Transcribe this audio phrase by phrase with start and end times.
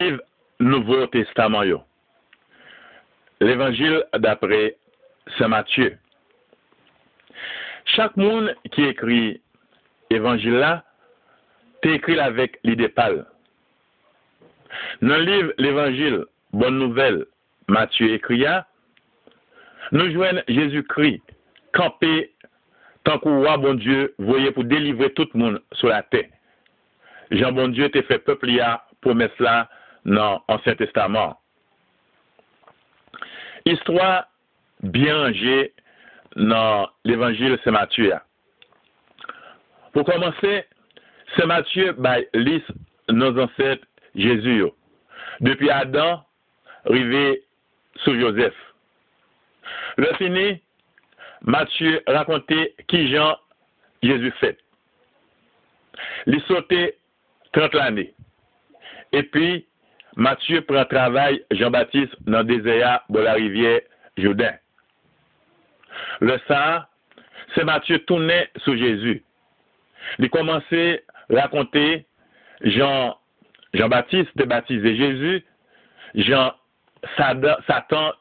[0.00, 0.22] livre
[0.60, 1.84] Nouveau Testament.
[3.40, 4.76] L'évangile d'après
[5.38, 5.96] Saint Matthieu.
[7.84, 9.40] Chaque monde qui écrit
[10.10, 10.84] évangile là,
[11.82, 13.26] t'écrit avec l'idée pâle.
[15.02, 17.26] Dans le livre L'évangile, Bonne Nouvelle,
[17.68, 18.44] Matthieu écrit,
[19.92, 21.22] nous joignons Jésus-Christ,
[21.72, 22.32] campé
[23.04, 26.28] tant que roi bon Dieu, voyez pour délivrer tout le monde sur la terre.
[27.30, 29.68] Jean bon Dieu t'a fait peuple ya promesse là
[30.04, 31.40] dans l'Ancien Testament.
[33.64, 34.26] Histoire
[34.82, 35.74] bien rangée
[36.36, 38.14] dans l'évangile Saint Matthieu.
[39.92, 40.64] Pour commencer,
[41.36, 42.16] Saint Matthieu bah,
[43.08, 44.64] nos ancêtres Jésus.
[45.40, 46.24] Depuis Adam,
[46.84, 47.42] arrivé
[47.96, 48.54] sous Joseph.
[49.96, 50.62] Le fini,
[51.42, 53.36] Matthieu racontait qui Jean
[54.02, 54.58] Jésus fait.
[56.26, 56.96] Il sautait
[57.52, 58.14] 30 l'année.
[59.12, 59.66] Et puis,
[60.16, 63.80] Matthieu prend travail Jean-Baptiste dans le désert de la rivière
[64.16, 64.54] Jourdain.
[66.20, 66.88] Le ça,
[67.54, 69.22] c'est Matthieu tourné sur Jésus.
[70.18, 72.06] Il commençait à raconter
[72.62, 73.16] Jean,
[73.74, 75.44] Jean-Baptiste est baptisé Jésus,
[76.14, 76.52] Jean,
[77.16, 78.12] Satan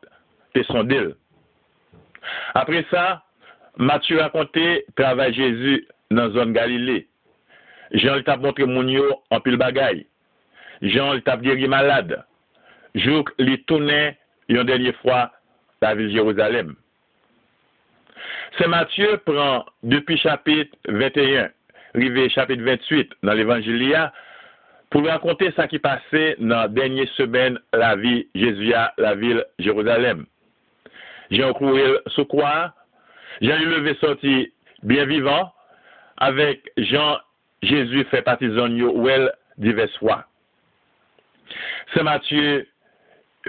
[0.63, 1.15] son deal.
[2.53, 3.23] Après ça,
[3.77, 7.07] Matthieu racontait travail Jésus dans la zone Galilée.
[7.91, 8.87] Jean t'a montré mon
[9.29, 10.07] en pile bagaille.
[10.81, 12.23] Jean t'a guéri malade.
[12.95, 15.31] Jour il tournait une dernière fois
[15.81, 16.75] la ville de Jérusalem.
[18.57, 21.49] Saint Matthieu prend depuis chapitre 21,
[21.95, 24.11] arrivé chapitre 28 dans l'Évangile,
[24.89, 29.45] pour raconter ce qui passait dans la dernière semaine la vie Jésus à la ville
[29.59, 30.25] Jérusalem.
[31.29, 32.73] Jean couru sous quoi?
[33.41, 35.53] Jean levé sorti bien vivant
[36.17, 37.19] avec Jean
[37.61, 40.25] Jésus fait partisan ou elle diverses fois.
[41.93, 42.63] Se Matye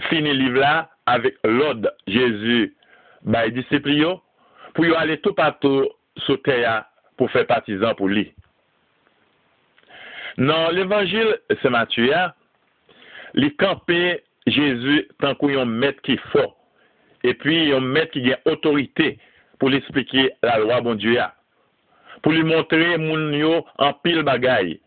[0.09, 2.70] fini liv la avik lod Jezu
[3.31, 4.17] bay disipliyo
[4.77, 5.88] pou yo ale tou patou
[6.27, 6.81] sou teya
[7.19, 8.28] pou fe patizan pou li.
[10.41, 12.28] Nan l'Evangil se Matye ya,
[13.37, 16.47] li kampe Jezu tankou yon met ki fo
[17.27, 19.12] epi yon met ki gen otorite
[19.60, 21.28] pou li explike la lwa bon Diyo ya.
[22.25, 24.78] Pou li montre moun yo an pil bagay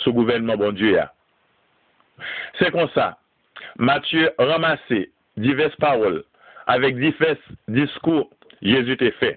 [0.00, 1.10] sou gouvenman bon Diyo ya.
[2.60, 3.12] Se kon sa,
[3.76, 5.06] Matye ramase
[5.40, 6.20] divers parol
[6.70, 7.40] avek divers
[7.72, 8.28] diskou
[8.62, 9.32] Jezu te fe.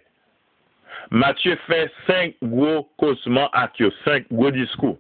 [1.10, 4.98] Matye fe 5 gwo kozman ak yo, 5 gwo diskou.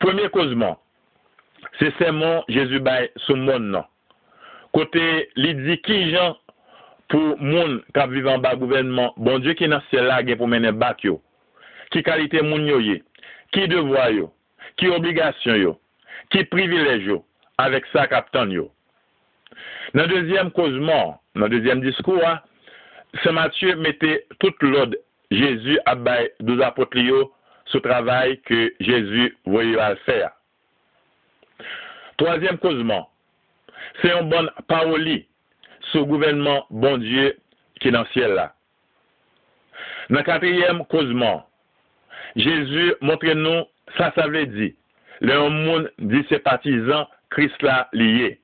[0.00, 0.78] Premier kozman,
[1.80, 3.88] se semon Jezu bay sou moun nan.
[4.76, 5.04] Kote
[5.40, 6.36] li di ki jan
[7.10, 10.78] pou moun kap vivan ba gouvenman, bon Diyo ki nan sel la gen pou menen
[10.78, 11.18] bak yo.
[11.90, 13.00] Ki kalite moun yo ye,
[13.50, 14.30] ki devwa yo.
[14.80, 15.74] ki obligasyon yo,
[16.32, 17.20] ki privilej yo,
[17.60, 18.68] avek sa kapten yo.
[19.96, 22.38] Nan dezyem kozman, nan dezyem diskoua,
[23.22, 24.98] se Matye mette tout lode
[25.30, 27.24] Jezu abay douz apotli yo
[27.70, 30.24] sou travay ke Jezu voye al fè.
[32.18, 33.04] Troasyem kozman,
[34.00, 35.20] se yon bon paroli
[35.92, 37.30] sou gouvenman bon Diyo
[37.82, 38.48] ki nan siel la.
[40.10, 41.44] Nan katriyem kozman,
[42.38, 44.72] Jezu montre nou ça, ça veut dire,
[45.20, 48.40] le monde dit ses partisans, Christ là lié.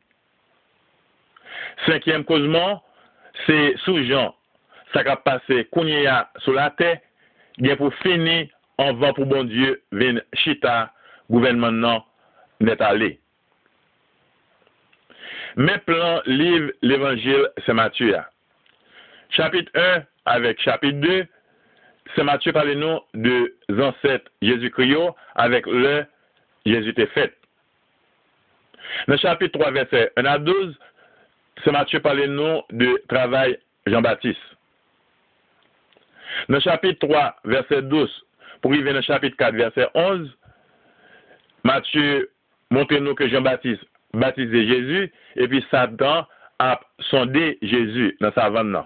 [1.87, 2.83] Cinquième causement,
[3.47, 4.35] c'est sous Jean,
[4.93, 6.99] ça va passer Kounia sur la terre,
[7.59, 8.49] bien pour finir,
[8.79, 10.93] en vent pour bon Dieu, vin chita,
[11.31, 12.05] gouvernement
[12.61, 13.21] n'est allé.
[15.57, 18.17] Mes plans livre l'évangile Saint Matthieu.
[19.31, 21.27] Chapitre 1 avec chapitre 2,
[22.15, 24.97] Saint Matthieu parle nous de ancêtres Jésus-Christ
[25.35, 26.05] avec le
[26.65, 27.35] Jésus est fait.
[29.09, 30.79] Dans chapitre 3, verset 1 à 12,
[31.65, 34.39] Saint Matthieu parle nous de travail Jean-Baptiste.
[36.49, 38.25] Dans chapitre 3, verset 12,
[38.61, 40.31] pour arriver dans chapitre 4, verset 11,
[41.65, 42.31] Matthieu
[42.71, 43.85] montre nous que Jean-Baptiste
[44.15, 46.27] baptisé Jésus, et puis Satan
[46.59, 46.81] a
[47.11, 48.83] sondé Jésus dans sa vanne.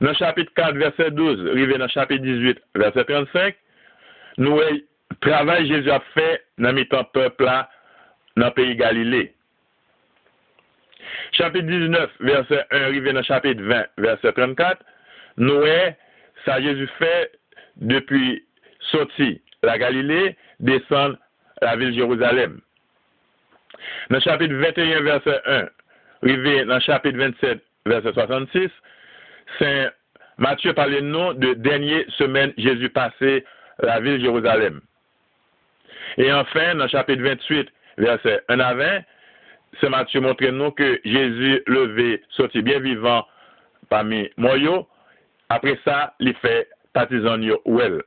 [0.00, 3.54] Dans le chapitre 4, verset 12, arrivé dans le chapitre 18, verset 35,
[4.38, 4.60] nous
[5.20, 7.70] travail Jésus a fait dans le peuple là,
[8.36, 9.34] dans le pays Galilée.
[11.32, 14.84] Chapitre 19, verset 1, arrivé dans le chapitre 20, verset 34,
[15.36, 15.62] nous
[16.44, 17.32] ça Jésus fait
[17.76, 18.44] depuis
[18.90, 21.16] sorti la Galilée, descendre
[21.62, 22.60] la ville de Jérusalem.
[24.10, 25.68] Dans le chapitre 21, verset 1,
[26.22, 28.70] arrivé dans le chapitre 27, verset 66,
[29.58, 29.90] Saint
[30.38, 33.44] Matthieu parle de nous de dernière semaine Jésus passé
[33.80, 34.80] la ville de Jérusalem.
[36.16, 37.68] Et enfin, dans le chapitre 28,
[37.98, 39.00] verset 1 à 20,
[39.80, 43.26] Saint Matthieu montre nous que Jésus levé, sorti bien vivant
[43.88, 44.54] parmi moi.
[45.48, 48.02] Après ça, il fait partisan ou elle.